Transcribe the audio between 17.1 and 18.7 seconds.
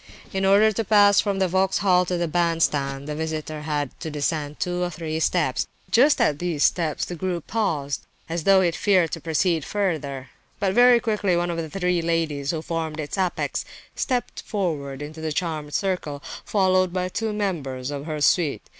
members of her suite.